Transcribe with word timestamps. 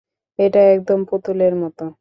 এটা 0.39 0.61
একদম 0.73 0.99
পুতুলের 1.09 1.53
মতো। 1.55 1.83